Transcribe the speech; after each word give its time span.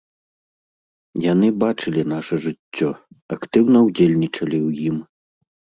Яны 1.31 1.47
бачылі 1.65 2.01
наша 2.15 2.35
жыццё, 2.47 2.89
актыўна 3.39 3.77
ўдзельнічалі 3.87 4.57
ў 4.67 4.93
ім. 4.93 4.97